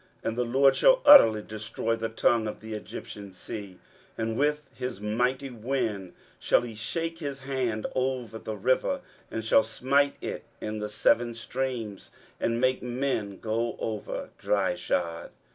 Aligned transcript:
23:011:015 0.23 0.29
And 0.29 0.37
the 0.39 0.43
LORD 0.45 0.75
shall 0.75 1.01
utterly 1.05 1.41
destroy 1.43 1.95
the 1.95 2.09
tongue 2.09 2.47
of 2.47 2.59
the 2.59 2.73
Egyptian 2.73 3.31
sea; 3.33 3.77
and 4.17 4.35
with 4.35 4.67
his 4.73 4.99
mighty 4.99 5.51
wind 5.51 6.13
shall 6.39 6.61
he 6.61 6.73
shake 6.73 7.19
his 7.19 7.41
hand 7.41 7.85
over 7.93 8.39
the 8.39 8.55
river, 8.57 9.01
and 9.29 9.45
shall 9.45 9.61
smite 9.61 10.15
it 10.19 10.43
in 10.59 10.79
the 10.79 10.89
seven 10.89 11.35
streams, 11.35 12.09
and 12.39 12.59
make 12.59 12.81
men 12.81 13.37
go 13.37 13.75
over 13.77 14.31
dryshod. 14.39 15.29